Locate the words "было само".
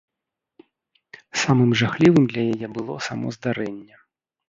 2.81-3.27